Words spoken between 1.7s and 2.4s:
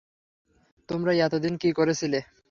করেছিলে?